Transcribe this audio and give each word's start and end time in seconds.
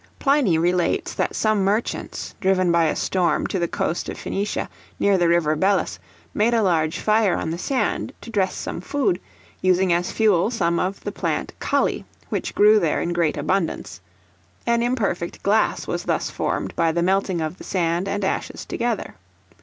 Pliny 0.17 0.57
relates 0.57 1.13
that 1.13 1.35
some 1.35 1.63
merchants, 1.63 2.33
driven 2.41 2.71
by 2.71 2.85
a 2.85 2.95
storm 2.95 3.45
to 3.45 3.59
the 3.59 3.67
coast 3.67 4.09
of 4.09 4.17
Phenicia, 4.17 4.67
near 4.99 5.15
the 5.15 5.27
river 5.27 5.55
Belus, 5.55 5.99
made 6.33 6.55
a 6.55 6.63
large 6.63 6.97
fire 6.97 7.35
on 7.37 7.51
the 7.51 7.59
sand 7.59 8.11
to 8.21 8.31
dress 8.31 8.55
some 8.55 8.81
food, 8.81 9.19
using 9.61 9.93
as 9.93 10.11
fuel 10.11 10.49
some 10.49 10.79
of 10.79 11.03
the 11.03 11.11
plant 11.11 11.53
Kali, 11.59 12.03
which 12.29 12.55
grew 12.55 12.79
there 12.79 12.99
in 12.99 13.13
great 13.13 13.37
abundance; 13.37 14.01
an 14.65 14.81
imperfect 14.81 15.43
glass 15.43 15.85
was 15.85 16.01
thus 16.05 16.31
formed 16.31 16.75
by 16.75 16.91
the 16.91 17.03
melting 17.03 17.39
of 17.39 17.59
the 17.59 17.63
sand 17.63 18.07
and 18.07 18.23
ashes 18.25 18.65
together. 18.65 19.13